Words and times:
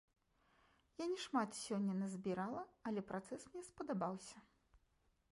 Я 0.99 1.05
не 1.09 1.17
шмат 1.25 1.49
сёння 1.65 1.93
назбірала, 1.97 2.63
але 2.91 3.03
працэс 3.11 3.45
мне 3.51 3.63
спадабаўся. 3.69 4.37